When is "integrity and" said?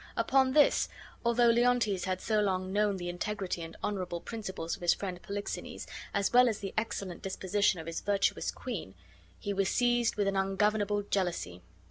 3.07-3.77